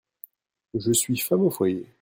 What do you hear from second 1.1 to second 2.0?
femme au foyer.